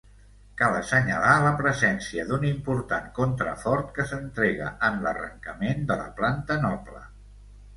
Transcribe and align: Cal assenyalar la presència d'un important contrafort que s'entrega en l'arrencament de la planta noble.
Cal 0.59 0.75
assenyalar 0.77 1.33
la 1.47 1.51
presència 1.59 2.25
d'un 2.31 2.47
important 2.51 3.05
contrafort 3.19 3.93
que 3.99 4.07
s'entrega 4.13 4.73
en 4.89 4.99
l'arrencament 5.05 5.85
de 5.93 5.99
la 6.01 6.09
planta 6.23 6.59
noble. 6.69 7.07